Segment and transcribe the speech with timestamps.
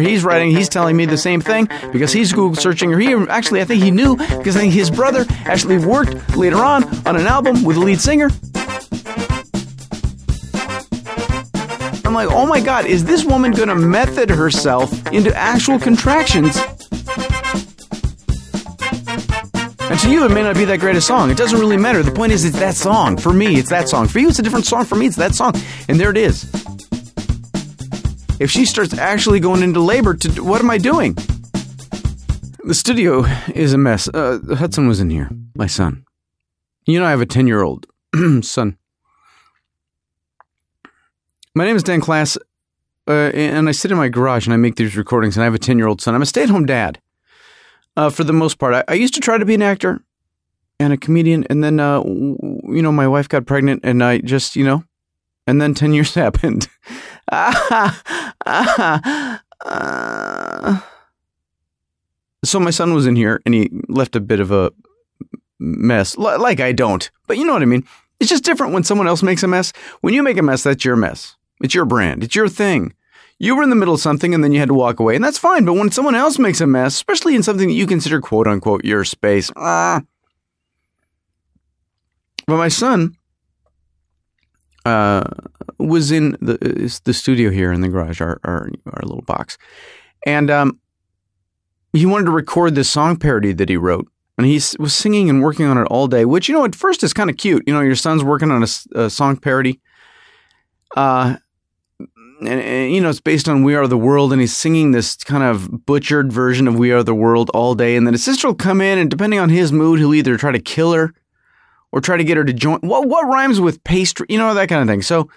[0.00, 3.60] he's writing, he's telling me the same thing because he's Google searching, or he actually,
[3.60, 7.28] I think he knew because I think his brother actually worked later on on an
[7.28, 8.28] album with a lead singer.
[12.04, 16.56] I'm like, oh my god, is this woman gonna method herself into actual contractions?
[19.80, 21.30] And to you, it may not be that great a song.
[21.30, 22.02] It doesn't really matter.
[22.02, 23.16] The point is, it's that song.
[23.16, 24.08] For me, it's that song.
[24.08, 24.86] For you, it's a different song.
[24.86, 25.54] For me, it's that song.
[25.88, 26.63] And there it is
[28.40, 31.16] if she starts actually going into labor, to what am I doing?
[32.64, 34.08] The studio is a mess.
[34.08, 36.04] Uh, Hudson was in here, my son.
[36.86, 37.86] You know, I have a 10 year old
[38.42, 38.76] son.
[41.54, 42.36] My name is Dan Klass,
[43.06, 45.54] uh, and I sit in my garage and I make these recordings, and I have
[45.54, 46.14] a 10 year old son.
[46.14, 47.00] I'm a stay at home dad
[47.96, 48.74] uh, for the most part.
[48.74, 50.02] I, I, used to try to be an actor
[50.80, 54.56] and a comedian, and then, uh, you know, my wife got pregnant, and I just,
[54.56, 54.84] you know,
[55.46, 56.68] and then 10 years happened.
[62.44, 64.72] so my son was in here and he left a bit of a
[65.58, 66.16] mess.
[66.16, 67.84] Like I don't, but you know what I mean.
[68.20, 69.72] It's just different when someone else makes a mess.
[70.00, 71.36] When you make a mess, that's your mess.
[71.62, 72.22] It's your brand.
[72.22, 72.94] It's your thing.
[73.38, 75.24] You were in the middle of something and then you had to walk away, and
[75.24, 75.64] that's fine.
[75.64, 78.84] But when someone else makes a mess, especially in something that you consider quote unquote
[78.84, 80.02] your space, ah.
[82.46, 83.16] But my son,
[84.84, 85.24] uh,
[85.78, 89.58] was in the the studio here in the garage, our our, our little box,
[90.26, 90.78] and um,
[91.92, 95.42] he wanted to record this song parody that he wrote, and he was singing and
[95.42, 96.24] working on it all day.
[96.24, 97.64] Which you know, at first is kind of cute.
[97.66, 99.80] You know, your son's working on a, a song parody.
[100.96, 101.36] Uh,
[102.40, 105.16] and, and, you know it's based on "We Are the World," and he's singing this
[105.16, 107.96] kind of butchered version of "We Are the World" all day.
[107.96, 110.52] And then his sister will come in, and depending on his mood, he'll either try
[110.52, 111.14] to kill her
[111.94, 112.80] or try to get her to join.
[112.80, 114.26] What what rhymes with pastry?
[114.28, 115.00] You know that kind of thing.
[115.00, 115.30] So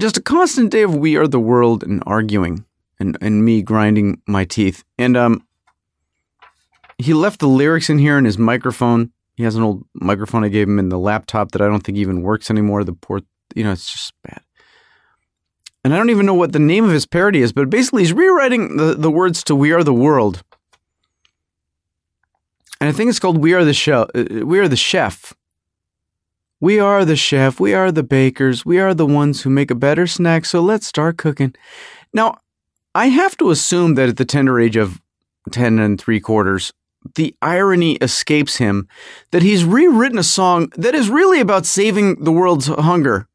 [0.00, 2.64] just a constant day of we are the world and arguing
[2.98, 4.82] and, and me grinding my teeth.
[4.98, 5.46] And um
[6.98, 9.12] he left the lyrics in here in his microphone.
[9.36, 11.96] He has an old microphone I gave him in the laptop that I don't think
[11.96, 12.82] even works anymore.
[12.82, 13.22] The port,
[13.54, 14.42] you know, it's just bad.
[15.84, 18.12] And I don't even know what the name of his parody is, but basically he's
[18.12, 20.42] rewriting the, the words to We Are the World
[22.80, 25.34] and I think it's called "We Are the Chef." Uh, we are the chef.
[26.60, 27.58] We are the chef.
[27.58, 28.66] We are the bakers.
[28.66, 30.44] We are the ones who make a better snack.
[30.44, 31.54] So let's start cooking.
[32.12, 32.38] Now,
[32.94, 35.00] I have to assume that at the tender age of
[35.50, 36.72] ten and three quarters,
[37.14, 38.88] the irony escapes him
[39.30, 43.26] that he's rewritten a song that is really about saving the world's hunger.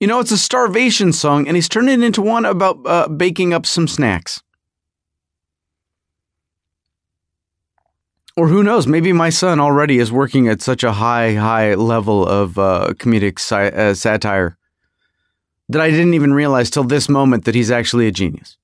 [0.00, 3.52] You know, it's a starvation song, and he's turned it into one about uh, baking
[3.52, 4.42] up some snacks.
[8.38, 8.86] Or who knows?
[8.86, 13.40] Maybe my son already is working at such a high, high level of uh, comedic
[13.40, 14.56] si- uh, satire
[15.68, 18.56] that I didn't even realize till this moment that he's actually a genius.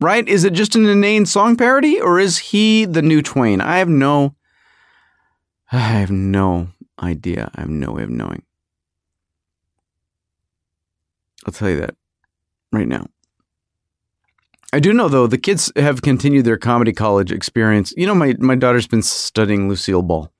[0.00, 0.26] Right?
[0.26, 3.60] Is it just an inane song parody, or is he the new Twain?
[3.60, 4.34] I have no,
[5.70, 7.48] I have no idea.
[7.54, 8.42] I have no way of knowing.
[11.46, 11.94] I'll tell you that
[12.72, 13.06] right now.
[14.72, 17.94] I do know though the kids have continued their comedy college experience.
[17.96, 20.30] You know, my my daughter's been studying Lucille Ball,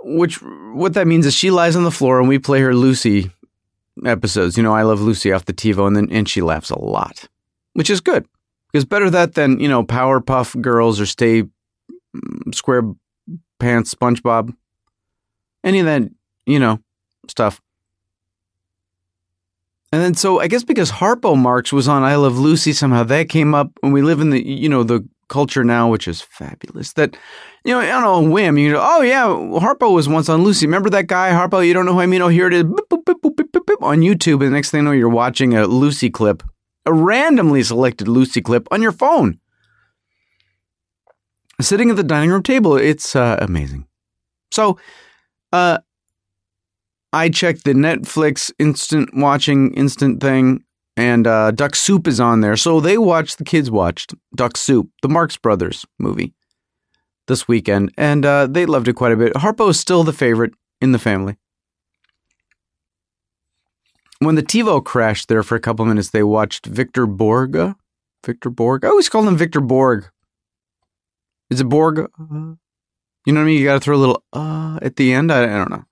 [0.00, 3.30] which what that means is she lies on the floor and we play her Lucy
[4.04, 4.56] episodes.
[4.56, 7.28] You know, I love Lucy off the TiVo, and then and she laughs a lot,
[7.72, 8.26] which is good
[8.70, 12.92] because better that than you know Powerpuff Girls or Stay mm, Square
[13.58, 14.54] Pants SpongeBob,
[15.64, 16.02] any of that
[16.46, 16.78] you know
[17.28, 17.60] stuff.
[19.96, 23.30] And then so I guess because Harpo Marx was on I Love Lucy somehow that
[23.30, 26.92] came up when we live in the you know the culture now which is fabulous
[26.92, 27.16] that
[27.64, 30.66] you know on a whim you know oh yeah Harpo was once on Lucy.
[30.66, 31.66] Remember that guy Harpo?
[31.66, 34.42] You don't know who I mean oh here it is boop, boop, boop, on YouTube
[34.42, 36.42] and the next thing you know you're watching a Lucy clip
[36.84, 39.40] a randomly selected Lucy clip on your phone.
[41.58, 43.86] Sitting at the dining room table it's uh, amazing.
[44.50, 44.78] So
[45.54, 45.78] uh
[47.16, 50.64] I checked the Netflix instant watching instant thing,
[50.98, 52.56] and uh, Duck Soup is on there.
[52.56, 56.34] So they watched, the kids watched Duck Soup, the Marx Brothers movie,
[57.26, 59.32] this weekend, and uh, they loved it quite a bit.
[59.32, 60.52] Harpo is still the favorite
[60.82, 61.38] in the family.
[64.18, 67.76] When the TiVo crashed there for a couple minutes, they watched Victor Borga.
[68.26, 68.84] Victor Borg.
[68.84, 70.10] I always call him Victor Borg.
[71.48, 71.96] Is it Borg?
[71.96, 72.58] You know
[73.24, 73.58] what I mean?
[73.58, 75.32] You got to throw a little uh at the end.
[75.32, 75.84] I, I don't know.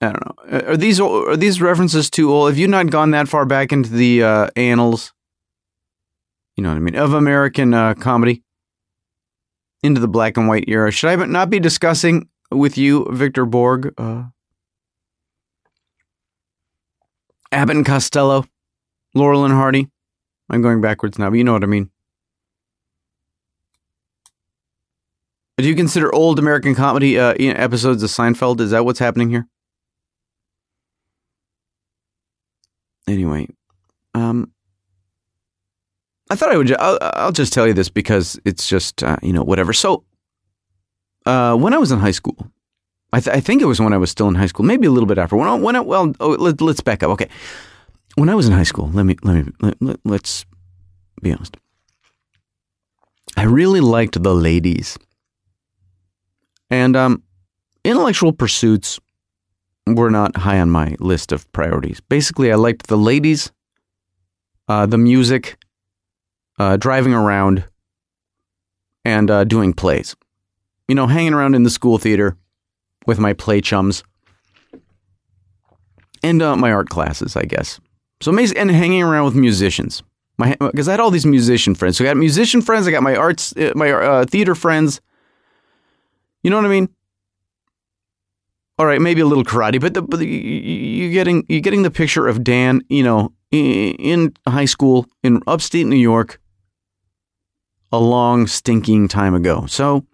[0.00, 0.60] I don't know.
[0.72, 2.48] Are these are these references too old?
[2.48, 5.12] Have you not gone that far back into the uh, annals?
[6.56, 8.42] You know what I mean of American uh, comedy
[9.82, 10.90] into the black and white era.
[10.90, 13.94] Should I not be discussing with you, Victor Borg?
[13.98, 14.24] Uh,
[17.52, 18.46] Abbott and Costello,
[19.14, 19.88] Laurel and Hardy.
[20.48, 21.90] I'm going backwards now, but you know what I mean.
[25.58, 28.60] Do you consider old American comedy uh, episodes of Seinfeld?
[28.60, 29.46] Is that what's happening here?
[33.10, 33.48] Anyway,
[34.14, 34.52] um,
[36.30, 36.72] I thought I would.
[36.76, 39.72] I'll, I'll, just tell you this because it's just uh, you know whatever.
[39.72, 40.04] So,
[41.26, 42.36] uh, when I was in high school,
[43.12, 44.92] I, th- I, think it was when I was still in high school, maybe a
[44.92, 45.34] little bit after.
[45.34, 47.10] When I, when I, well, oh, let, us back up.
[47.10, 47.28] Okay,
[48.14, 50.46] when I was in high school, let me let me let, let, let's
[51.20, 51.56] be honest.
[53.36, 54.96] I really liked the ladies,
[56.70, 57.24] and um,
[57.84, 59.00] intellectual pursuits
[59.86, 62.00] were not high on my list of priorities.
[62.00, 63.50] Basically, I liked the ladies,
[64.68, 65.56] uh, the music,
[66.58, 67.64] uh, driving around,
[69.04, 70.14] and uh, doing plays.
[70.88, 72.36] You know, hanging around in the school theater
[73.06, 74.02] with my play chums
[76.22, 77.80] and uh, my art classes, I guess.
[78.20, 80.02] So and hanging around with musicians.
[80.38, 81.98] Because I had all these musician friends.
[81.98, 82.86] So I got musician friends.
[82.86, 85.00] I got my arts, uh, my uh, theater friends.
[86.42, 86.88] You know what I mean?
[88.80, 92.26] All right, maybe a little karate, but, the, but you're getting you're getting the picture
[92.26, 96.40] of Dan, you know, in high school in upstate New York,
[97.92, 99.66] a long stinking time ago.
[99.66, 100.06] So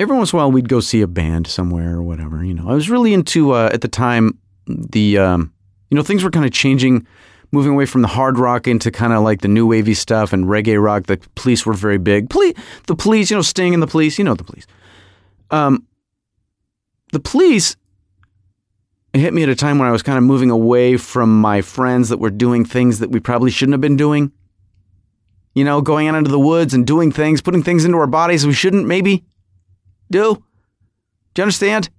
[0.00, 2.44] every once in a while, we'd go see a band somewhere or whatever.
[2.44, 4.36] You know, I was really into uh, at the time
[4.66, 5.52] the um,
[5.92, 7.06] you know things were kind of changing
[7.52, 10.46] moving away from the hard rock into kind of like the new wavy stuff and
[10.46, 11.06] reggae rock.
[11.06, 12.30] The police were very big.
[12.30, 12.54] Police,
[12.88, 14.66] the police, you know, Sting and the police, you know, the police
[15.50, 15.86] um,
[17.12, 17.76] the police
[19.12, 22.08] hit me at a time when I was kind of moving away from my friends
[22.10, 24.32] that were doing things that we probably shouldn't have been doing.
[25.54, 28.46] You know, going out into the woods and doing things, putting things into our bodies
[28.46, 29.24] we shouldn't maybe
[30.10, 30.34] do.
[31.34, 31.90] Do you understand?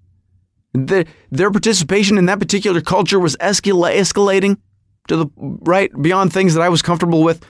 [0.73, 4.57] The, their participation in that particular culture was escala- escalating
[5.07, 7.43] to the right beyond things that I was comfortable with.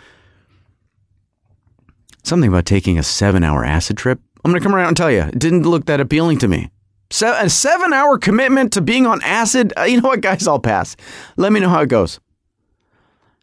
[2.24, 5.12] Something about taking a seven hour acid trip I'm going to come around and tell
[5.12, 6.69] you, it didn't look that appealing to me.
[7.12, 9.74] Se- a seven hour commitment to being on acid?
[9.77, 10.47] Uh, you know what, guys?
[10.47, 10.95] I'll pass.
[11.38, 12.19] Let me know how it goes.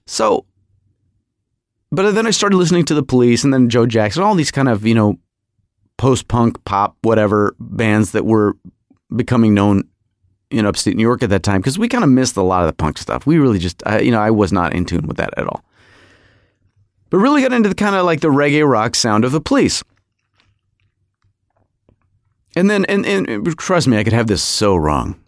[0.07, 0.47] So,
[1.91, 4.69] but then I started listening to the police and then Joe Jackson, all these kind
[4.69, 5.19] of, you know,
[5.99, 8.57] post punk, pop, whatever bands that were
[9.15, 9.85] becoming known
[10.51, 12.69] in upstate New York at that time because we kind of missed a lot of
[12.69, 13.27] the punk stuff.
[13.27, 15.65] We really just, you know, I was not in tune with that at all.
[17.11, 19.83] But really got into the kind of like the reggae rock sound of the police.
[22.57, 25.21] And then, and, and trust me, I could have this so wrong.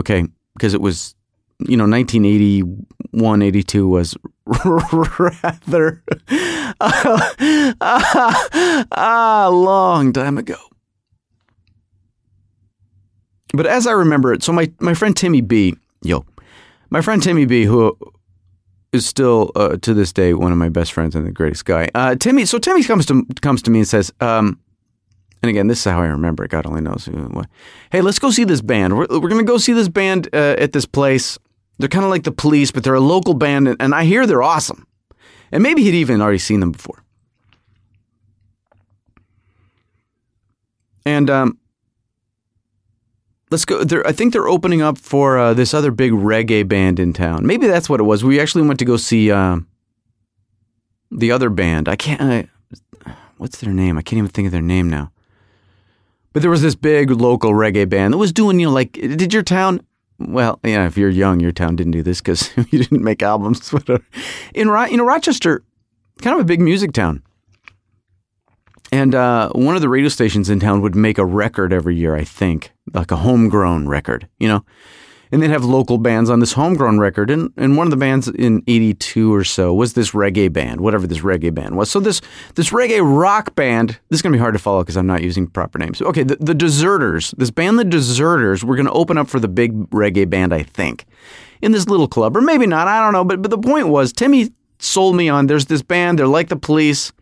[0.00, 0.24] Okay.
[0.54, 1.14] Because it was,
[1.60, 4.16] you know, 1981, 82 was
[4.64, 6.02] rather
[6.80, 7.74] a
[8.90, 10.56] uh, long time ago.
[13.52, 16.24] But as I remember it, so my, my friend Timmy B, yo,
[16.90, 17.96] my friend Timmy B, who
[18.92, 21.88] is still uh, to this day one of my best friends and the greatest guy.
[21.94, 24.58] Uh, Timmy, so Timmy comes to comes to me and says, um,
[25.44, 26.50] and again, this is how I remember it.
[26.50, 27.04] God only knows.
[27.04, 27.50] what.
[27.92, 28.96] Hey, let's go see this band.
[28.96, 31.38] We're, we're going to go see this band uh, at this place.
[31.78, 34.26] They're kind of like the police, but they're a local band, and, and I hear
[34.26, 34.86] they're awesome.
[35.52, 37.04] And maybe he'd even already seen them before.
[41.04, 41.58] And um,
[43.50, 43.84] let's go.
[44.06, 47.46] I think they're opening up for uh, this other big reggae band in town.
[47.46, 48.24] Maybe that's what it was.
[48.24, 49.58] We actually went to go see uh,
[51.10, 51.86] the other band.
[51.86, 52.22] I can't.
[52.22, 52.48] I,
[53.36, 53.98] what's their name?
[53.98, 55.10] I can't even think of their name now.
[56.34, 59.32] But there was this big local reggae band that was doing, you know, like, did
[59.32, 59.80] your town?
[60.18, 63.72] Well, yeah, if you're young, your town didn't do this because you didn't make albums.
[64.54, 65.62] in you know Rochester,
[66.20, 67.22] kind of a big music town,
[68.92, 72.14] and uh, one of the radio stations in town would make a record every year.
[72.16, 74.64] I think, like a homegrown record, you know
[75.34, 77.28] and they'd have local bands on this homegrown record.
[77.28, 81.08] And, and one of the bands in 82 or so was this reggae band, whatever
[81.08, 81.90] this reggae band was.
[81.90, 82.20] So this,
[82.54, 85.24] this reggae rock band, this is going to be hard to follow because I'm not
[85.24, 86.00] using proper names.
[86.00, 89.48] Okay, the, the Deserters, this band, The Deserters, were going to open up for the
[89.48, 91.04] big reggae band, I think,
[91.60, 93.24] in this little club, or maybe not, I don't know.
[93.24, 96.56] But, but the point was, Timmy sold me on there's this band, they're like the
[96.56, 97.12] police.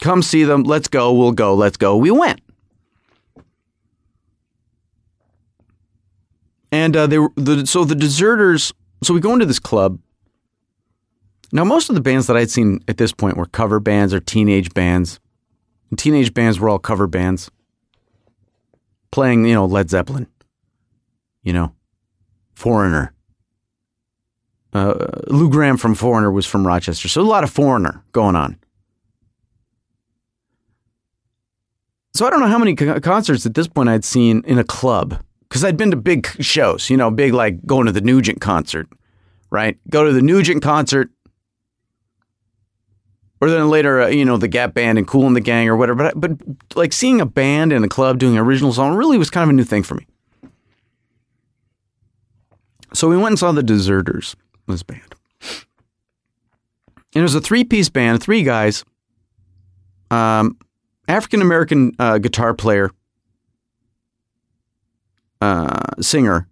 [0.00, 0.64] Come see them.
[0.64, 1.12] Let's go.
[1.12, 1.54] We'll go.
[1.54, 1.96] Let's go.
[1.96, 2.40] We went.
[6.70, 8.72] And uh, they were the, so the deserters.
[9.02, 9.98] So we go into this club.
[11.50, 14.20] Now, most of the bands that I'd seen at this point were cover bands or
[14.20, 15.18] teenage bands.
[15.90, 17.50] And teenage bands were all cover bands,
[19.10, 20.26] playing you know Led Zeppelin,
[21.42, 21.72] you know,
[22.54, 23.14] Foreigner.
[24.74, 28.58] Uh, Lou Gramm from Foreigner was from Rochester, so a lot of Foreigner going on.
[32.12, 34.64] So I don't know how many co- concerts at this point I'd seen in a
[34.64, 35.22] club
[35.58, 38.88] because I'd been to big shows, you know, big like going to the Nugent concert,
[39.50, 39.76] right?
[39.90, 41.10] Go to the Nugent concert,
[43.40, 45.76] or then later, uh, you know, the Gap Band and Kool and the Gang or
[45.76, 46.12] whatever.
[46.14, 49.30] But, but like seeing a band in a club doing an original song really was
[49.30, 50.06] kind of a new thing for me.
[52.94, 54.36] So we went and saw the Deserters,
[54.68, 55.16] this band.
[55.40, 58.84] And it was a three piece band, three guys,
[60.12, 60.56] um,
[61.08, 62.92] African American uh, guitar player,
[65.40, 66.48] uh, singer,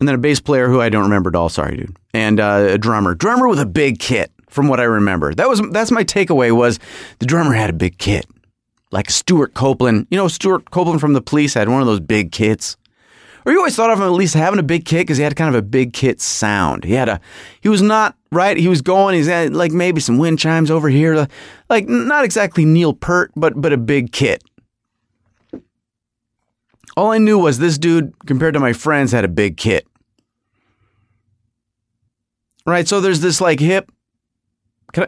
[0.00, 1.48] and then a bass player who I don't remember at all.
[1.48, 1.96] Sorry, dude.
[2.12, 5.34] And uh, a drummer, drummer with a big kit, from what I remember.
[5.34, 6.78] That was that's my takeaway was
[7.18, 8.24] the drummer had a big kit,
[8.92, 10.06] like Stewart Copeland.
[10.10, 12.76] You know, Stewart Copeland from the Police had one of those big kits.
[13.44, 15.36] Or you always thought of him at least having a big kit because he had
[15.36, 16.84] kind of a big kit sound.
[16.84, 17.20] He had a,
[17.60, 18.56] he was not right.
[18.56, 19.16] He was going.
[19.16, 21.26] He's had like maybe some wind chimes over here,
[21.68, 24.42] like not exactly Neil Peart, but but a big kit.
[26.96, 29.86] All I knew was this dude, compared to my friends, had a big kit.
[32.66, 32.88] Right.
[32.88, 33.90] So there's this like hip,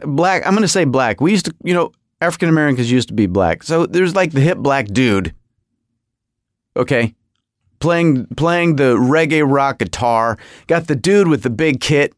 [0.02, 0.44] black.
[0.44, 1.20] I'm going to say black.
[1.20, 3.62] We used to, you know, African Americans used to be black.
[3.62, 5.34] So there's like the hip black dude.
[6.76, 7.14] Okay
[7.80, 10.38] playing playing the reggae rock guitar.
[10.66, 12.14] Got the dude with the big kit,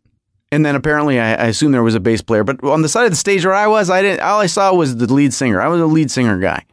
[0.51, 2.45] and then apparently I, I assume there was a bass player.
[2.45, 4.21] But on the side of the stage where I was, I didn't.
[4.21, 5.61] All I saw was the lead singer.
[5.61, 6.65] I was a lead singer guy.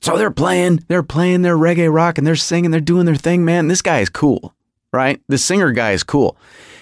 [0.00, 3.44] So they're playing, they're playing their reggae rock, and they're singing, they're doing their thing.
[3.44, 4.54] Man, this guy is cool,
[4.92, 5.20] right?
[5.28, 6.36] The singer guy is cool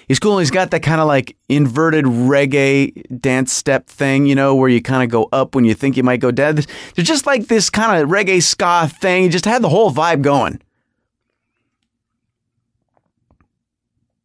[0.09, 0.39] he's cool.
[0.39, 4.81] He's got that kind of like inverted reggae dance step thing, you know, where you
[4.81, 6.55] kind of go up when you think you might go down.
[6.55, 6.67] There's
[7.07, 9.23] just like this kind of reggae ska thing.
[9.23, 10.61] He just had the whole vibe going.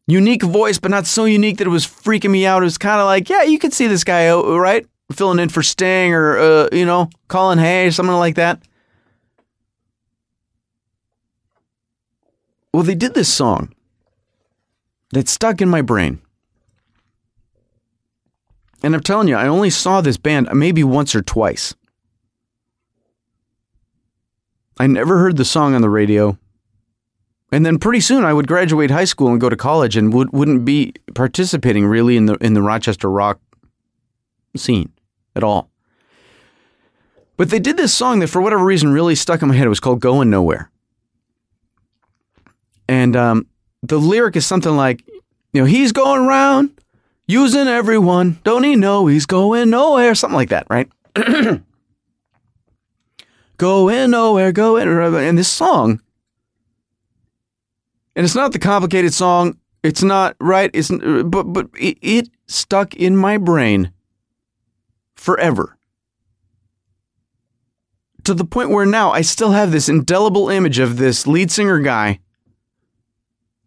[0.07, 2.61] Unique voice, but not so unique that it was freaking me out.
[2.61, 4.85] It was kind of like, yeah, you could see this guy, right?
[5.11, 8.61] Filling in for Sting or, uh, you know, Colin Hay or something like that.
[12.75, 13.73] Well, they did this song
[15.13, 16.19] that stuck in my brain.
[18.83, 21.73] And I'm telling you, I only saw this band maybe once or twice.
[24.77, 26.37] I never heard the song on the radio.
[27.49, 30.33] And then pretty soon I would graduate high school and go to college and would,
[30.33, 33.39] wouldn't be participating really in the in the Rochester rock
[34.57, 34.91] scene
[35.33, 35.69] at all.
[37.37, 39.65] But they did this song that for whatever reason really stuck in my head.
[39.65, 40.69] It was called Going Nowhere.
[42.87, 43.47] And um,
[43.81, 46.71] the lyric is something like, you know, he's going around
[47.27, 48.39] using everyone.
[48.43, 50.15] Don't he know he's going nowhere?
[50.15, 50.89] Something like that, right?
[53.57, 54.87] going nowhere, going.
[54.87, 56.01] And this song,
[58.15, 59.57] and it's not the complicated song.
[59.83, 60.71] It's not right.
[60.73, 63.91] It's but but it, it stuck in my brain
[65.15, 65.77] forever
[68.23, 71.79] to the point where now I still have this indelible image of this lead singer
[71.79, 72.19] guy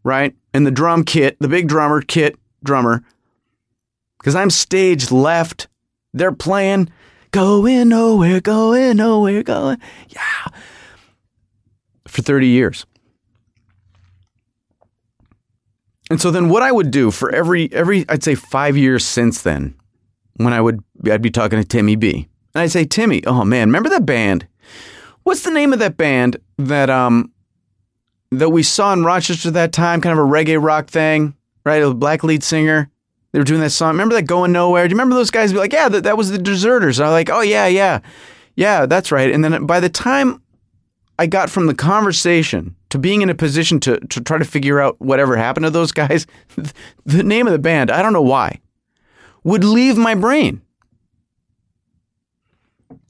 [0.08, 0.34] right?
[0.52, 3.04] And the drum kit, the big drummer kit drummer.
[4.18, 5.68] Because I'm stage left.
[6.12, 6.90] They're playing
[7.30, 9.78] going nowhere, going nowhere, going.
[10.08, 10.52] Yeah.
[12.08, 12.86] For 30 years.
[16.10, 19.42] And so then what I would do for every every I'd say 5 years since
[19.42, 19.74] then
[20.36, 22.28] when I would I'd be talking to Timmy B.
[22.54, 24.48] And I'd say, "Timmy, oh man, remember that band?
[25.24, 27.30] What's the name of that band that um
[28.30, 31.82] that we saw in Rochester at that time, kind of a reggae rock thing, right?
[31.82, 32.90] A black lead singer.
[33.32, 33.90] They were doing that song.
[33.90, 34.86] Remember that Going Nowhere?
[34.86, 36.98] Do you remember those guys be like, yeah, that, that was the Deserters?
[36.98, 38.00] And I'm like, oh, yeah, yeah.
[38.56, 39.30] Yeah, that's right.
[39.30, 40.42] And then by the time
[41.18, 44.80] I got from the conversation to being in a position to, to try to figure
[44.80, 46.26] out whatever happened to those guys,
[47.04, 48.60] the name of the band, I don't know why,
[49.44, 50.62] would leave my brain.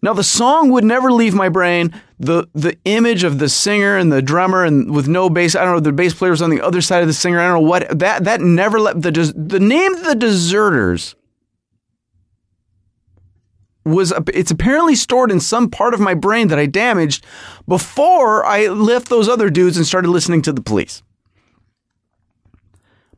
[0.01, 1.93] Now the song would never leave my brain.
[2.21, 5.57] The the image of the singer and the drummer and with no bass.
[5.57, 5.81] I don't know.
[5.81, 7.41] The bass player was on the other side of the singer.
[7.41, 11.15] I don't know what that that never left the the name the Deserters
[13.89, 17.25] was it's apparently stored in some part of my brain that I damaged
[17.67, 21.03] before I left those other dudes and started listening to the police.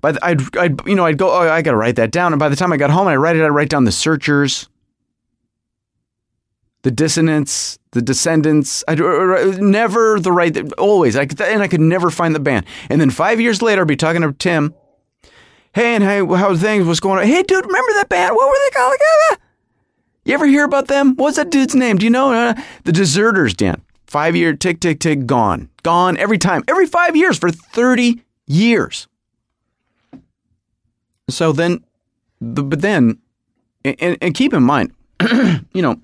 [0.01, 2.33] By the, I'd, I'd you know I'd go oh I got to write that down
[2.33, 4.70] and by the time I got home I write it I write down the searchers
[6.83, 8.83] the dissonance, the descendants.
[8.89, 10.73] I never the right.
[10.75, 12.67] Always, I and I could never find the band.
[12.89, 14.75] And then five years later, I'd be talking to Tim.
[15.73, 16.87] Hey, and hey, how things?
[16.87, 17.27] What's going on?
[17.27, 18.35] Hey, dude, remember that band?
[18.35, 18.97] What were they called?
[20.25, 21.17] You ever hear about them?
[21.17, 21.99] What's that dude's name?
[21.99, 22.33] Do you know?
[22.33, 23.83] Uh, the Deserters, Dan.
[24.07, 25.71] Five year tick, tick, tick, gone.
[25.83, 26.65] Gone every time.
[26.67, 29.07] Every five years for 30 years.
[31.29, 31.85] So then,
[32.41, 33.19] but then,
[33.85, 34.93] and, and keep in mind,
[35.73, 36.01] you know,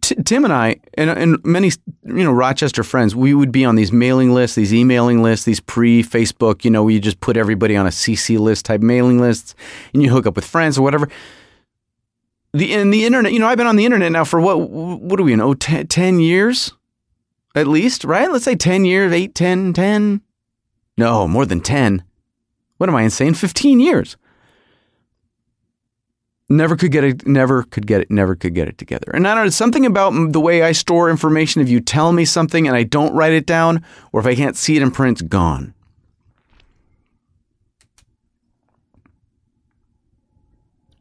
[0.00, 1.70] T- Tim and I and, and many
[2.04, 5.60] you know Rochester friends, we would be on these mailing lists, these emailing lists, these
[5.60, 6.64] pre-Facebook.
[6.64, 9.54] You know, where you just put everybody on a CC list type mailing lists,
[9.94, 11.08] and you hook up with friends or whatever.
[12.52, 14.68] The in the internet, you know, I've been on the internet now for what?
[14.68, 15.56] What are we in?
[15.56, 16.72] 10, 10 years,
[17.54, 18.30] at least, right?
[18.30, 20.20] Let's say ten years, 8, 10, 10.
[20.98, 22.02] No, more than ten.
[22.78, 23.34] What am I insane?
[23.34, 24.16] Fifteen years
[26.48, 29.10] never could get it never could get it never could get it together.
[29.12, 31.60] And i don't know it's something about the way i store information.
[31.60, 34.56] If you tell me something and i don't write it down or if i can't
[34.56, 35.74] see it in print it's gone.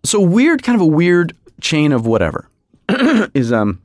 [0.03, 2.49] So weird kind of a weird chain of whatever
[3.33, 3.81] is um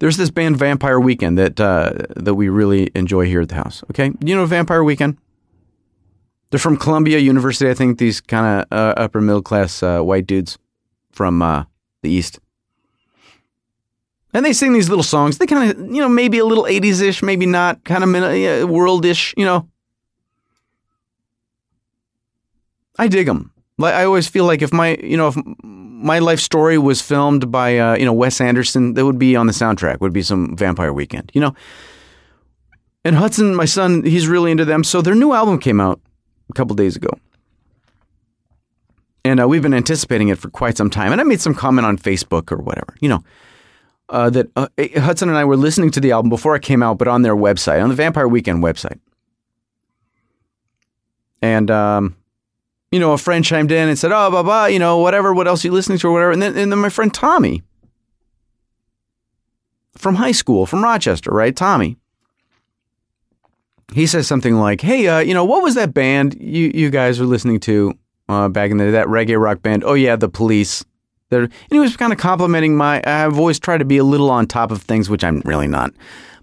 [0.00, 3.82] there's this band vampire weekend that uh, that we really enjoy here at the house
[3.90, 4.12] okay?
[4.20, 5.18] You know vampire weekend
[6.50, 7.98] they're from Columbia University, I think.
[7.98, 10.58] These kind of uh, upper middle class uh, white dudes
[11.12, 11.64] from uh,
[12.02, 12.38] the East,
[14.32, 15.38] and they sing these little songs.
[15.38, 18.66] They kind of, you know, maybe a little '80s ish, maybe not, kind of uh,
[18.66, 19.68] worldish, you know.
[22.98, 23.52] I dig them.
[23.76, 27.52] Like I always feel like if my, you know, if my life story was filmed
[27.52, 30.00] by, uh, you know, Wes Anderson, that would be on the soundtrack.
[30.00, 31.54] Would be some Vampire Weekend, you know.
[33.04, 34.82] And Hudson, my son, he's really into them.
[34.82, 36.00] So their new album came out
[36.48, 37.10] a couple days ago.
[39.24, 41.12] And uh, we've been anticipating it for quite some time.
[41.12, 43.22] And I made some comment on Facebook or whatever, you know,
[44.08, 46.82] uh, that uh, eh, Hudson and I were listening to the album before it came
[46.82, 48.98] out, but on their website, on the Vampire Weekend website.
[51.42, 52.16] And, um,
[52.90, 55.46] you know, a friend chimed in and said, oh, blah, blah, you know, whatever, what
[55.46, 56.32] else are you listening to or whatever.
[56.32, 57.62] And then, and then my friend Tommy
[59.96, 61.54] from high school, from Rochester, right?
[61.54, 61.98] Tommy
[63.92, 67.18] he says something like, "Hey, uh, you know, what was that band you you guys
[67.20, 67.94] were listening to
[68.28, 68.90] uh, back in the?
[68.90, 69.84] That reggae rock band?
[69.84, 70.84] Oh yeah, the Police."
[71.30, 73.02] They're, and he was kind of complimenting my.
[73.04, 75.92] I've always tried to be a little on top of things, which I'm really not.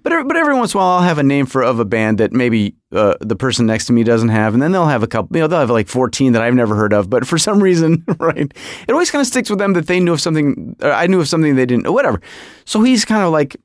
[0.05, 2.19] But but every once in a while, I'll have a name for of a band
[2.19, 5.07] that maybe uh, the person next to me doesn't have, and then they'll have a
[5.07, 5.35] couple.
[5.35, 7.09] You know, they'll have like 14 that I've never heard of.
[7.09, 8.53] But for some reason, right,
[8.87, 10.75] it always kind of sticks with them that they knew of something.
[10.81, 11.85] I knew of something they didn't.
[11.85, 12.21] Know, whatever.
[12.65, 13.57] So he's kind of like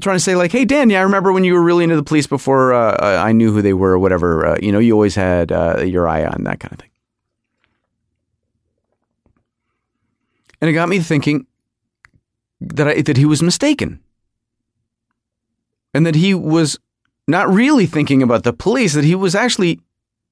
[0.00, 2.02] trying to say like, hey Dan, yeah, I remember when you were really into the
[2.02, 4.46] police before uh, I knew who they were or whatever.
[4.46, 6.90] Uh, you know, you always had uh, your eye on that kind of thing.
[10.60, 11.46] And it got me thinking
[12.60, 14.00] that I, that he was mistaken,
[15.92, 16.78] and that he was
[17.28, 18.94] not really thinking about the police.
[18.94, 19.80] That he was actually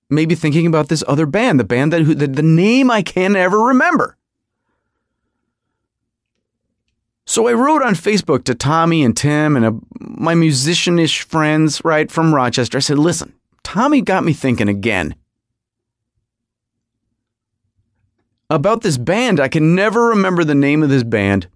[0.09, 3.33] maybe thinking about this other band, the band that who, the, the name I can
[3.33, 4.17] never remember.
[7.27, 12.11] So I wrote on Facebook to Tommy and Tim and a, my musicianish friends, right,
[12.11, 12.79] from Rochester.
[12.79, 13.33] I said, listen,
[13.63, 15.15] Tommy got me thinking again
[18.51, 19.41] about this band.
[19.41, 21.49] I can never remember the name of this band.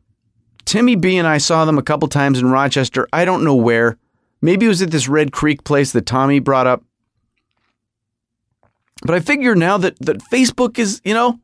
[0.64, 3.06] Timmy B and I saw them a couple times in Rochester.
[3.12, 3.98] I don't know where.
[4.40, 6.82] Maybe it was at this Red Creek place that Tommy brought up.
[9.02, 11.40] But I figure now that, that Facebook is, you know,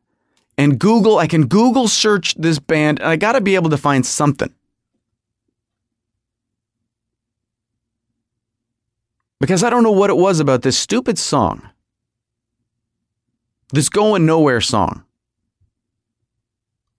[0.57, 3.77] and Google, I can Google search this band and I got to be able to
[3.77, 4.53] find something.
[9.41, 11.69] Because I don't know what it was about this stupid song,
[13.73, 15.05] this going nowhere song,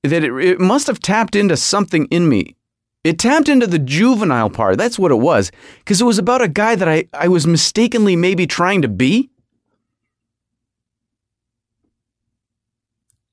[0.04, 2.56] that it, it must have tapped into something in me.
[3.04, 4.78] It tapped into the juvenile part.
[4.78, 5.52] That's what it was.
[5.80, 9.30] Because it was about a guy that I, I was mistakenly maybe trying to be.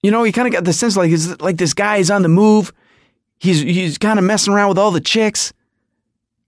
[0.02, 2.22] You know, you kind of got the sense like he's like this guy is on
[2.22, 2.72] the move.
[3.38, 5.52] He's he's kind of messing around with all the chicks,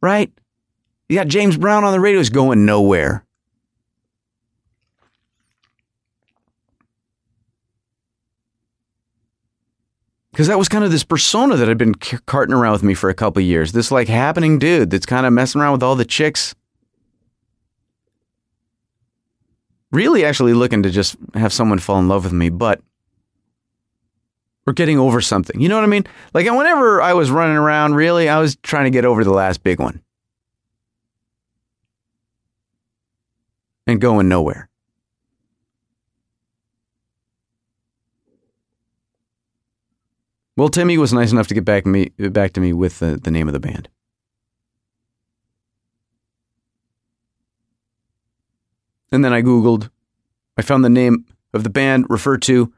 [0.01, 0.31] right?
[1.09, 2.19] You got James Brown on the radio.
[2.19, 3.25] He's going nowhere.
[10.33, 13.09] Because that was kind of this persona that had been carting around with me for
[13.09, 13.71] a couple years.
[13.71, 16.57] This like happening dude that's kind of messing around with all the chicks.
[19.93, 22.81] Really, actually looking to just have someone fall in love with me, but
[24.67, 25.61] or getting over something.
[25.61, 26.07] You know what I mean?
[26.33, 29.63] Like whenever I was running around, really, I was trying to get over the last
[29.63, 30.03] big one.
[33.87, 34.69] And going nowhere.
[40.57, 43.31] Well, Timmy was nice enough to get back me back to me with the, the
[43.31, 43.89] name of the band.
[49.11, 49.91] And then I Googled.
[50.57, 52.73] I found the name of the band referred to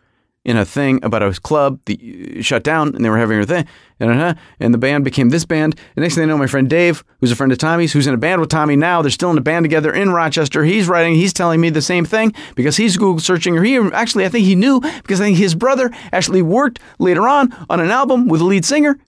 [0.46, 3.66] in a thing about a club the shut down and they were having a thing
[3.98, 5.74] and, uh, the band became this band.
[5.96, 8.14] The next thing I know my friend Dave who's a friend of Tommy's who's in
[8.14, 10.64] a band with Tommy now they're still in a band together in Rochester.
[10.64, 14.24] He's writing he's telling me the same thing because he's Google searching or he actually
[14.24, 17.90] I think he knew because I think his brother actually worked later on on an
[17.90, 18.98] album with a lead singer.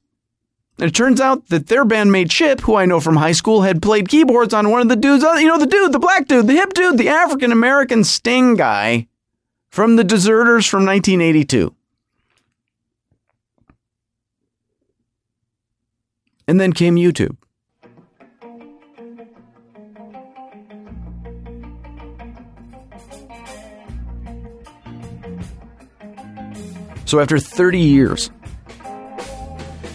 [0.81, 3.83] And it turns out that their bandmate Chip, who I know from high school, had
[3.83, 6.47] played keyboards on one of the dudes, uh, you know, the dude, the black dude,
[6.47, 9.09] the hip dude, the African American Sting guy
[9.69, 11.75] from the Deserters from 1982.
[16.47, 17.37] And then came YouTube.
[27.09, 28.31] So after 30 years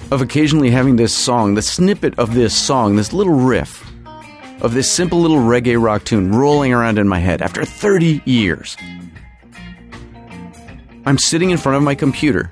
[0.10, 3.84] of occasionally having this song, the snippet of this song, this little riff
[4.64, 8.78] of this simple little reggae rock tune rolling around in my head after 30 years,
[11.06, 12.52] I'm sitting in front of my computer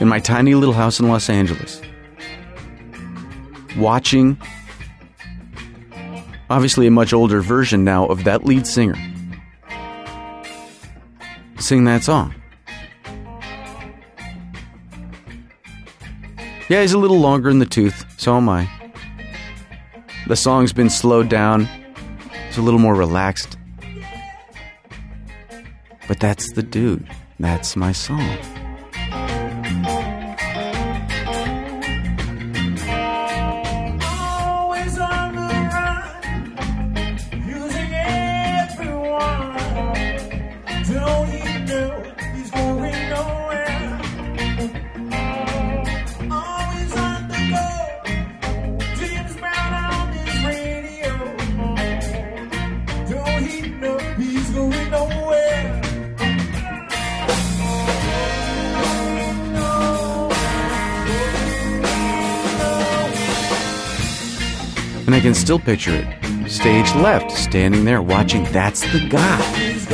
[0.00, 1.80] in my tiny little house in Los Angeles,
[3.76, 4.40] watching
[6.50, 8.96] obviously a much older version now of that lead singer
[11.68, 12.34] sing that song.
[16.70, 18.68] Yeah, he's a little longer in the tooth, so am I.
[20.26, 21.68] The song's been slowed down,
[22.48, 23.58] it's a little more relaxed.
[26.06, 27.06] But that's the dude.
[27.40, 28.57] That's my song.
[65.48, 66.50] Still picture it.
[66.50, 68.44] Stage left, standing there watching.
[68.52, 69.87] That's the guy.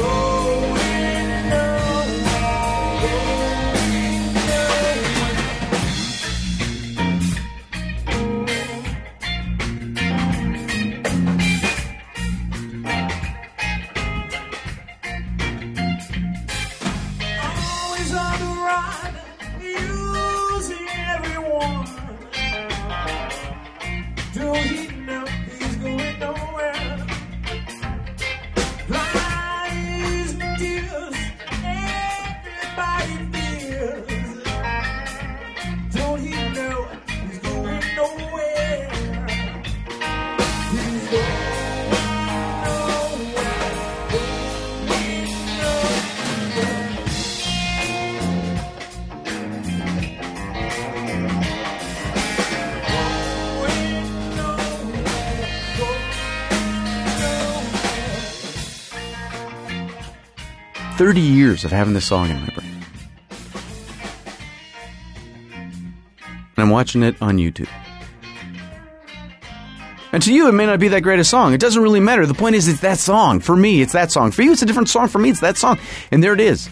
[60.97, 62.71] 30 years of having this song in my brain.
[66.57, 67.69] And I'm watching it on YouTube.
[70.13, 71.53] And to you, it may not be that great a song.
[71.53, 72.25] It doesn't really matter.
[72.25, 73.41] The point is, it's that song.
[73.41, 74.31] For me, it's that song.
[74.31, 75.09] For you, it's a different song.
[75.09, 75.77] For me, it's that song.
[76.13, 76.71] And there it is.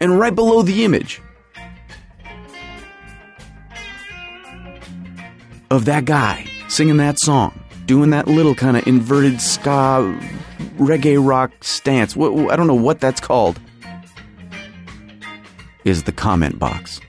[0.00, 1.22] And right below the image
[5.70, 10.14] of that guy singing that song, doing that little kind of inverted ska
[10.86, 12.16] reggae rock stance.
[12.16, 13.60] I don't know what that's called.
[15.84, 17.00] Is the comment box.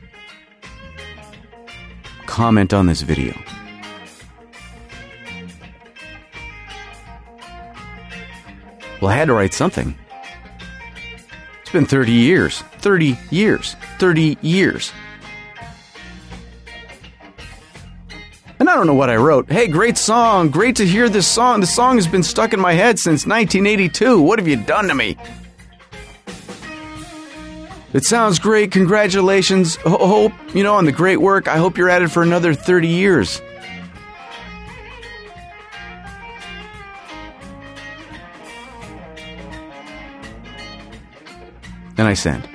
[2.25, 3.33] Comment on this video.
[9.01, 9.95] Well, I had to write something.
[11.61, 12.61] It's been 30 years.
[12.79, 13.75] 30 years.
[13.99, 14.93] 30 years.
[18.63, 19.51] And I don't know what I wrote.
[19.51, 20.47] Hey, great song.
[20.47, 21.59] Great to hear this song.
[21.59, 24.21] The song has been stuck in my head since 1982.
[24.21, 25.17] What have you done to me?
[27.91, 28.71] It sounds great.
[28.71, 29.75] Congratulations.
[29.75, 31.49] Ho- hope, you know, on the great work.
[31.49, 33.41] I hope you're at it for another 30 years.
[41.97, 42.47] And I send.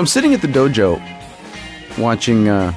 [0.00, 0.98] I'm sitting at the dojo
[1.98, 2.72] watching uh,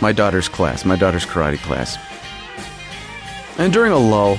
[0.00, 1.96] my daughter's class, my daughter's karate class.
[3.58, 4.38] And during a lull,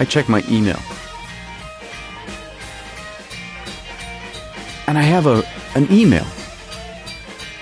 [0.00, 0.80] I check my email.
[4.88, 5.44] And I have a,
[5.76, 6.24] an email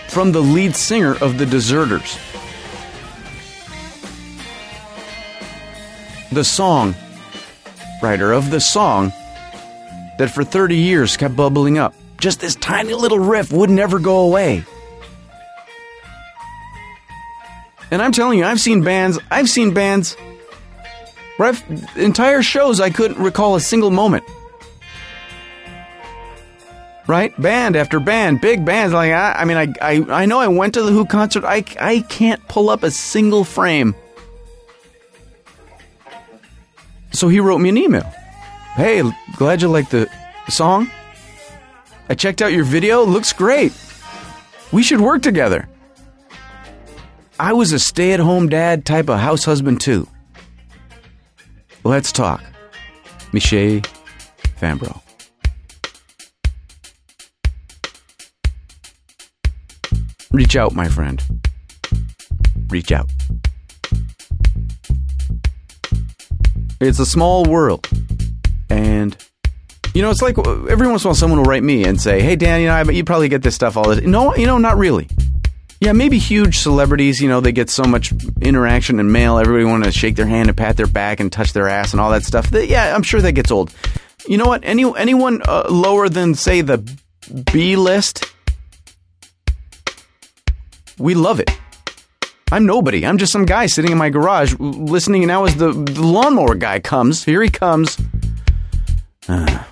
[0.08, 2.18] from the lead singer of the Deserters.
[6.32, 6.94] the song
[8.02, 9.12] writer of the song
[10.18, 11.94] that for 30 years kept bubbling up.
[12.18, 14.64] Just this tiny little riff would never go away.
[17.90, 20.16] And I'm telling you, I've seen bands, I've seen bands
[21.36, 24.24] where I've, entire shows I couldn't recall a single moment.
[27.06, 27.40] Right?
[27.40, 28.92] Band after band, big bands.
[28.92, 31.44] Like I, I mean, I, I, I know I went to the Who concert.
[31.44, 33.94] I, I can't pull up a single frame.
[37.12, 38.12] So he wrote me an email.
[38.74, 39.02] Hey,
[39.36, 40.10] glad you like the
[40.48, 40.90] song.
[42.08, 43.04] I checked out your video.
[43.04, 43.72] Looks great.
[44.72, 45.68] We should work together.
[47.38, 50.08] I was a stay at home dad type of house husband too.
[51.84, 52.42] Let's talk.
[53.32, 53.84] Miche
[54.60, 55.02] Fambro.
[60.32, 61.22] Reach out, my friend.
[62.68, 63.10] Reach out.
[66.80, 67.88] It's a small world.
[68.68, 69.16] And,
[69.96, 72.20] you know, it's like every once in a while someone will write me and say,
[72.20, 74.10] hey, Dan, you know, I you probably get this stuff all the time.
[74.10, 75.08] No, you know, not really.
[75.80, 79.38] Yeah, maybe huge celebrities, you know, they get so much interaction and mail.
[79.38, 82.00] Everybody want to shake their hand and pat their back and touch their ass and
[82.00, 82.50] all that stuff.
[82.50, 83.72] They, yeah, I'm sure that gets old.
[84.28, 84.64] You know what?
[84.64, 86.76] Any anyone uh, lower than say the
[87.50, 88.30] B list,
[90.98, 91.50] we love it.
[92.52, 93.06] I'm nobody.
[93.06, 95.22] I'm just some guy sitting in my garage listening.
[95.22, 97.98] And now, as the, the lawnmower guy comes, here he comes.
[99.26, 99.64] Uh.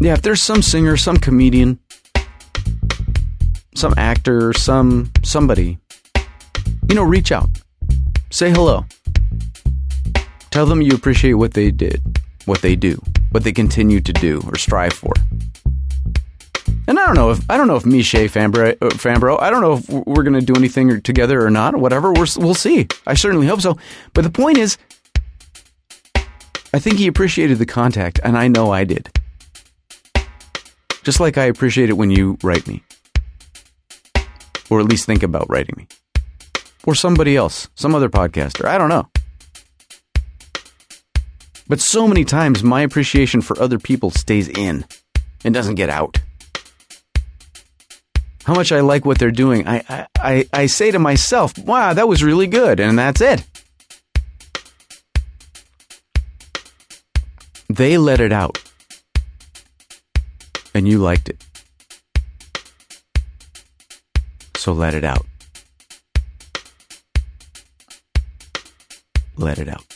[0.00, 1.78] Yeah, if there's some singer, some comedian,
[3.74, 5.78] some actor, some somebody,
[6.88, 7.48] you know, reach out.
[8.30, 8.84] Say hello.
[10.50, 12.02] Tell them you appreciate what they did,
[12.44, 15.12] what they do, what they continue to do or strive for.
[16.86, 19.74] And I don't know if I don't know if Miche Fambro, Fambro I don't know
[19.74, 21.76] if we're going to do anything together or not.
[21.76, 22.86] Whatever, we're, we'll see.
[23.06, 23.78] I certainly hope so.
[24.12, 24.76] But the point is,
[26.72, 29.10] I think he appreciated the contact, and I know I did.
[31.04, 32.82] Just like I appreciate it when you write me,
[34.70, 35.86] or at least think about writing me,
[36.84, 38.64] or somebody else, some other podcaster.
[38.64, 39.08] I don't know.
[41.68, 44.84] But so many times, my appreciation for other people stays in
[45.44, 46.18] and doesn't get out
[48.44, 52.06] how much I like what they're doing, I, I, I say to myself, wow, that
[52.06, 52.78] was really good.
[52.78, 53.42] And that's it.
[57.70, 58.62] They let it out.
[60.74, 61.44] And you liked it.
[64.56, 65.24] So let it out.
[69.36, 69.93] Let it out.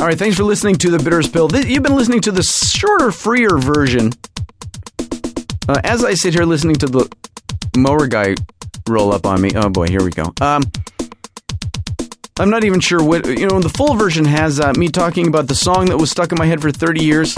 [0.00, 1.54] All right, thanks for listening to the Bitters Pill.
[1.54, 4.12] You've been listening to the shorter, freer version.
[5.68, 7.14] Uh, as I sit here listening to the
[7.76, 8.34] mower guy
[8.88, 10.32] roll up on me, oh boy, here we go.
[10.40, 10.62] Um,
[12.38, 13.60] I'm not even sure what you know.
[13.60, 16.46] The full version has uh, me talking about the song that was stuck in my
[16.46, 17.36] head for 30 years.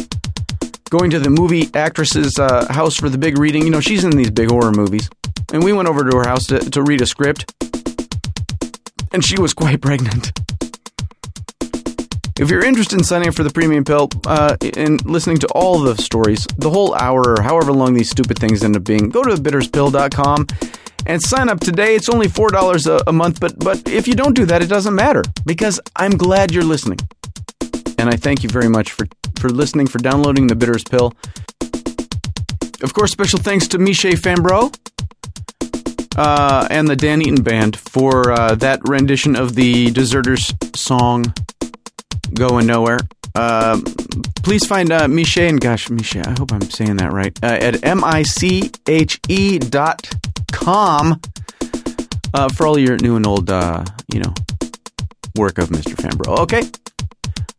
[0.89, 3.65] Going to the movie actress's uh, house for the big reading.
[3.65, 5.11] You know, she's in these big horror movies,
[5.53, 7.53] and we went over to her house to, to read a script,
[9.11, 10.31] and she was quite pregnant.
[12.39, 15.79] If you're interested in signing up for the premium pill uh, and listening to all
[15.79, 19.23] the stories, the whole hour or however long these stupid things end up being, go
[19.23, 20.47] to bitterspill.com
[21.07, 21.95] and sign up today.
[21.95, 24.95] It's only four dollars a month, but but if you don't do that, it doesn't
[24.95, 26.99] matter because I'm glad you're listening,
[27.99, 29.07] and I thank you very much for
[29.39, 31.13] for listening, for downloading the Bitters Pill.
[32.83, 34.75] Of course, special thanks to Miche Fambro
[36.17, 41.33] uh, and the Dan Eaton Band for uh, that rendition of the Deserters song
[42.35, 42.99] going nowhere.
[43.35, 43.81] Uh,
[44.43, 47.37] please find uh, Miche and gosh, Miche, I hope I'm saying that right.
[47.43, 50.13] Uh, at M-I-C-H-E dot
[50.53, 51.21] com
[52.35, 54.35] uh, for all your new and old, uh, you know,
[55.37, 55.95] work of Mr.
[55.95, 56.39] Fambro.
[56.41, 56.63] Okay.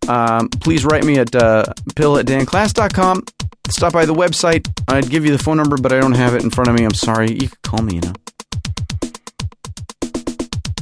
[0.08, 3.24] Um, please write me at uh, pill at danklass.com.
[3.70, 4.68] Stop by the website.
[4.88, 6.84] I'd give you the phone number, but I don't have it in front of me.
[6.84, 7.32] I'm sorry.
[7.32, 8.14] You can call me, you know.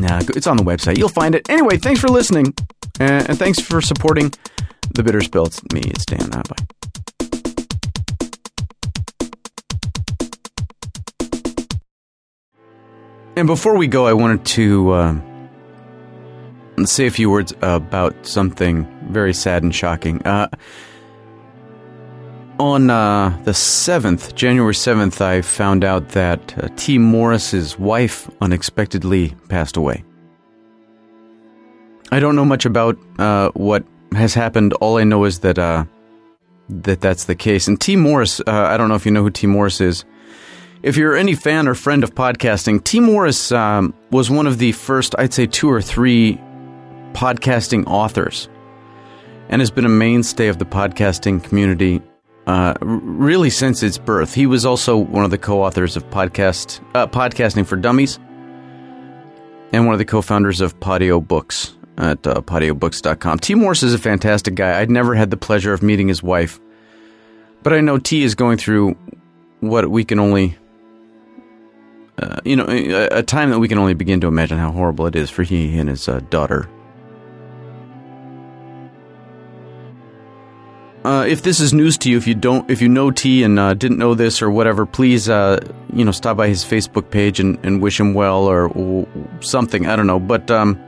[0.01, 0.97] Nah, it's on the website.
[0.97, 1.47] You'll find it.
[1.47, 2.55] Anyway, thanks for listening.
[2.99, 4.33] And, thanks for supporting
[4.95, 5.45] the Bitter Spill.
[5.45, 6.33] It's me, it's Dan.
[6.33, 6.55] Uh, bye.
[13.35, 15.49] And before we go, I wanted to um,
[16.83, 20.23] say a few words about something very sad and shocking.
[20.23, 20.49] Uh,
[22.61, 29.33] On uh, the 7th, January 7th, I found out that uh, Tee Morris's wife unexpectedly
[29.49, 30.03] passed away.
[32.11, 34.73] I don't know much about uh, what has happened.
[34.73, 35.85] All I know is that uh,
[36.69, 37.67] that that's the case.
[37.67, 40.05] And Tee Morris, uh, I don't know if you know who Tee Morris is.
[40.83, 44.73] If you're any fan or friend of podcasting, Tee Morris um, was one of the
[44.73, 46.39] first, I'd say, two or three
[47.13, 48.49] podcasting authors,
[49.49, 52.03] and has been a mainstay of the podcasting community
[52.47, 54.33] uh, really since its birth.
[54.33, 58.17] He was also one of the co-authors of podcast uh, podcasting for dummies,
[59.73, 63.39] and one of the co-founders of Podiobooks at uh, podiobooks.com.
[63.39, 64.79] Tee Morris is a fantastic guy.
[64.79, 66.59] I'd never had the pleasure of meeting his wife,
[67.63, 68.95] but I know Tee is going through
[69.59, 70.57] what we can only.
[72.17, 75.07] Uh, you know, a, a time that we can only begin to imagine how horrible
[75.07, 76.69] it is for he and his uh, daughter.
[81.03, 83.57] Uh, if this is news to you, if you don't, if you know Tee and
[83.57, 85.59] uh, didn't know this or whatever, please, uh,
[85.93, 89.07] you know, stop by his Facebook page and, and wish him well or,
[89.39, 89.87] something.
[89.87, 90.79] I don't know, but um,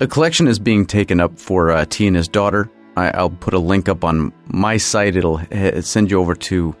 [0.00, 2.70] a collection is being taken up for uh, Tee and his daughter.
[2.96, 5.14] I, I'll put a link up on my site.
[5.14, 5.42] It'll
[5.82, 6.74] send you over to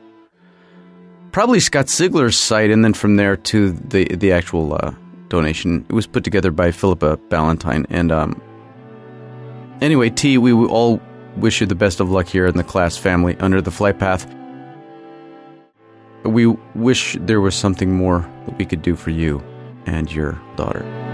[1.32, 4.94] probably Scott Sigler's site, and then from there to the the actual uh,
[5.28, 5.84] donation.
[5.90, 8.40] It was put together by Philippa Ballantine, and um,
[9.82, 11.00] anyway, Tee, we all
[11.36, 14.32] wish you the best of luck here in the Klass family under the flight path.
[16.24, 19.42] We wish there was something more that we could do for you
[19.86, 21.11] and your daughter.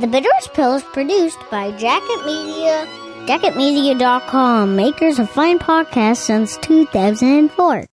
[0.00, 2.86] The Bitterest Pill is produced by Jacket Media,
[3.26, 7.90] jacketmedia.com, makers of fine podcasts since 2004.